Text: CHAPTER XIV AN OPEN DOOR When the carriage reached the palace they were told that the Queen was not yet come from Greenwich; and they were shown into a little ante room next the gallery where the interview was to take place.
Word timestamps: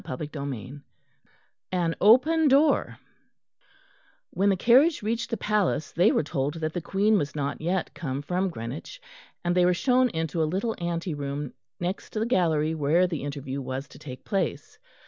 CHAPTER 0.03 0.25
XIV 0.25 0.81
AN 1.71 1.93
OPEN 2.01 2.47
DOOR 2.47 2.97
When 4.31 4.49
the 4.49 4.57
carriage 4.57 5.03
reached 5.03 5.29
the 5.29 5.37
palace 5.37 5.91
they 5.91 6.11
were 6.11 6.23
told 6.23 6.55
that 6.55 6.73
the 6.73 6.81
Queen 6.81 7.19
was 7.19 7.35
not 7.35 7.61
yet 7.61 7.93
come 7.93 8.23
from 8.23 8.49
Greenwich; 8.49 8.99
and 9.45 9.53
they 9.55 9.63
were 9.63 9.75
shown 9.75 10.09
into 10.09 10.41
a 10.41 10.45
little 10.49 10.73
ante 10.79 11.13
room 11.13 11.53
next 11.79 12.13
the 12.13 12.25
gallery 12.25 12.73
where 12.73 13.05
the 13.05 13.21
interview 13.21 13.61
was 13.61 13.87
to 13.89 13.99
take 13.99 14.25
place. 14.25 14.79